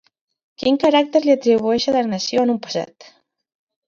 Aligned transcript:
Quin 0.61 0.77
caràcter 0.83 1.19
li 1.25 1.33
atribueix 1.33 1.85
a 1.91 1.93
la 1.97 2.01
nació 2.13 2.47
en 2.47 2.55
un 2.55 2.57
passat? 2.65 3.07